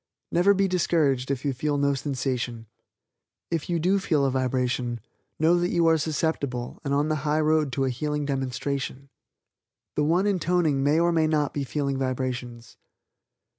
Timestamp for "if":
1.29-1.45, 3.51-3.69